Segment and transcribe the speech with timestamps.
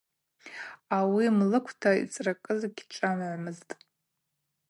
[0.97, 3.73] Ауи млыквта йцракӏыз гьчӏвагӏвамызтӏ.